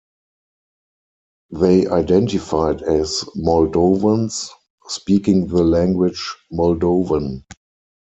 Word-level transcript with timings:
They 1.51 1.85
identified 1.85 2.81
as 2.81 3.23
Moldovans 3.35 4.49
speaking 4.87 5.45
the 5.45 5.63
language 5.63 6.35
Moldovan. 6.51 7.43